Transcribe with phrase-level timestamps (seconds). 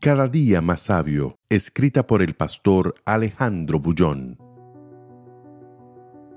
[0.00, 4.38] cada día más sabio, escrita por el pastor Alejandro Bullón.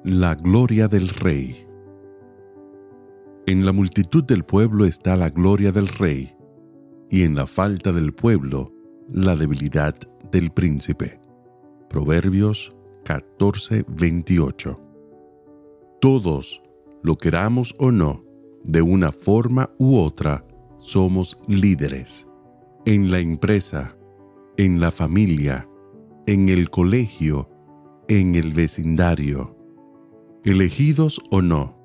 [0.03, 1.65] La gloria del Rey.
[3.45, 6.35] En la multitud del pueblo está la gloria del Rey,
[7.09, 8.73] y en la falta del pueblo
[9.09, 9.95] la debilidad
[10.29, 11.21] del príncipe.
[11.89, 12.75] Proverbios
[13.05, 14.77] 14:28.
[16.01, 16.61] Todos,
[17.01, 18.25] lo queramos o no,
[18.65, 20.45] de una forma u otra,
[20.79, 22.27] somos líderes
[22.85, 23.97] en la empresa,
[24.57, 25.69] en la familia,
[26.27, 27.49] en el colegio,
[28.09, 29.57] en el vecindario.
[30.43, 31.79] Elegidos o no,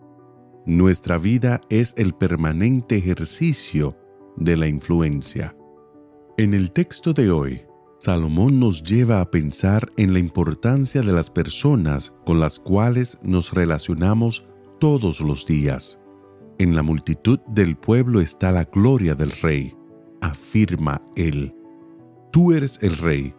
[0.67, 3.97] nuestra vida es el permanente ejercicio
[4.37, 5.57] de la influencia.
[6.37, 7.63] En el texto de hoy,
[8.01, 13.53] Salomón nos lleva a pensar en la importancia de las personas con las cuales nos
[13.53, 14.47] relacionamos
[14.81, 16.03] todos los días.
[16.59, 19.79] En la multitud del pueblo está la gloria del rey
[20.21, 21.55] afirma él.
[22.31, 23.35] Tú eres el rey.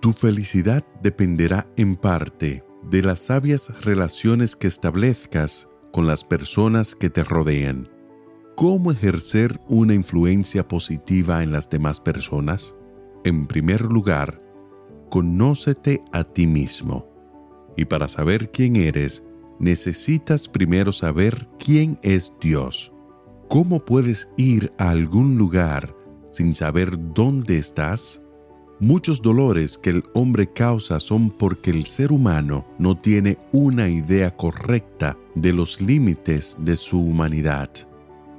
[0.00, 7.08] Tu felicidad dependerá en parte de las sabias relaciones que establezcas con las personas que
[7.08, 7.88] te rodean.
[8.56, 12.76] ¿Cómo ejercer una influencia positiva en las demás personas?
[13.24, 14.40] En primer lugar,
[15.10, 17.08] conócete a ti mismo.
[17.76, 19.24] Y para saber quién eres,
[19.58, 22.92] necesitas primero saber quién es Dios.
[23.48, 25.94] ¿Cómo puedes ir a algún lugar
[26.34, 28.20] sin saber dónde estás?
[28.80, 34.34] Muchos dolores que el hombre causa son porque el ser humano no tiene una idea
[34.36, 37.70] correcta de los límites de su humanidad.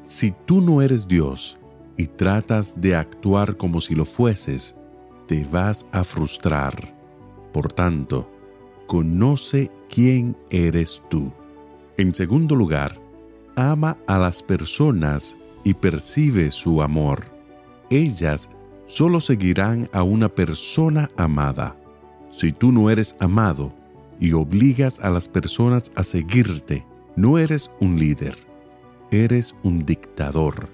[0.03, 1.57] Si tú no eres Dios
[1.95, 4.75] y tratas de actuar como si lo fueses,
[5.27, 6.93] te vas a frustrar.
[7.53, 8.29] Por tanto,
[8.87, 11.31] conoce quién eres tú.
[11.97, 12.99] En segundo lugar,
[13.55, 17.34] ama a las personas y percibe su amor
[17.89, 18.49] ellas
[18.85, 21.75] solo seguirán a una persona amada.
[22.31, 23.73] Si tú no eres amado
[24.19, 26.85] y obligas a las personas a seguirte,
[27.15, 28.35] no eres un líder,
[29.11, 30.69] eres un dictador.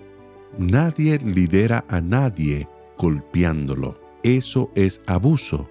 [0.58, 2.68] Nadie lidera a nadie
[2.98, 4.00] golpeándolo.
[4.24, 5.70] Eso es abuso,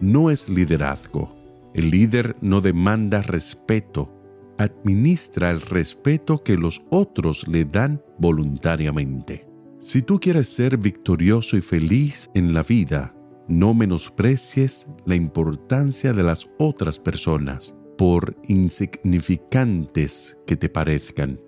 [0.00, 1.34] no es liderazgo.
[1.74, 4.12] El líder no demanda respeto,
[4.58, 9.47] administra el respeto que los otros le dan voluntariamente.
[9.80, 13.14] Si tú quieres ser victorioso y feliz en la vida,
[13.46, 21.40] no menosprecies la importancia de las otras personas, por insignificantes que te parezcan.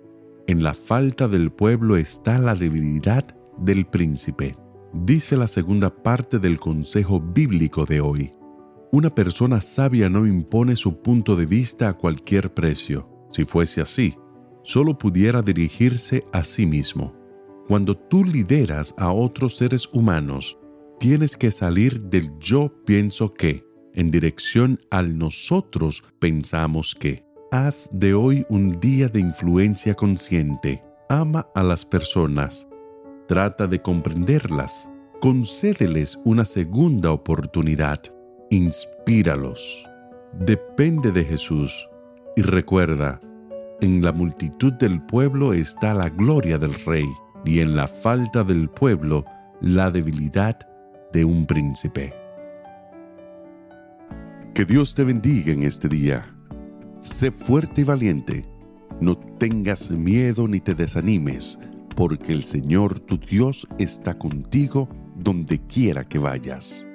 [0.47, 3.25] En la falta del pueblo está la debilidad
[3.57, 4.55] del príncipe.
[4.93, 8.31] Dice la segunda parte del consejo bíblico de hoy.
[8.93, 13.09] Una persona sabia no impone su punto de vista a cualquier precio.
[13.29, 14.15] Si fuese así,
[14.63, 17.20] solo pudiera dirigirse a sí mismo.
[17.71, 20.57] Cuando tú lideras a otros seres humanos,
[20.99, 27.23] tienes que salir del yo pienso que en dirección al nosotros pensamos que.
[27.49, 30.83] Haz de hoy un día de influencia consciente.
[31.07, 32.67] Ama a las personas.
[33.29, 34.89] Trata de comprenderlas.
[35.21, 38.01] Concédeles una segunda oportunidad.
[38.49, 39.87] Inspíralos.
[40.33, 41.87] Depende de Jesús.
[42.35, 43.21] Y recuerda,
[43.79, 47.07] en la multitud del pueblo está la gloria del Rey
[47.45, 49.25] y en la falta del pueblo
[49.61, 50.57] la debilidad
[51.13, 52.13] de un príncipe.
[54.53, 56.35] Que Dios te bendiga en este día.
[56.99, 58.45] Sé fuerte y valiente.
[58.99, 61.57] No tengas miedo ni te desanimes,
[61.95, 66.85] porque el Señor tu Dios está contigo donde quiera que vayas.